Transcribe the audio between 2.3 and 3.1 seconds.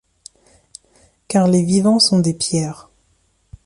pierres